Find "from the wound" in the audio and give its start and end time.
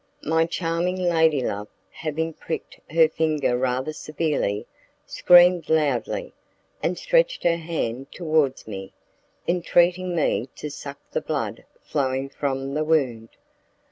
12.29-13.29